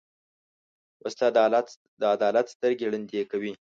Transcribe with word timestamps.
وسله 1.03 1.29
د 2.01 2.03
عدالت 2.15 2.45
سترګې 2.55 2.85
ړندې 2.91 3.21
کوي 3.31 3.51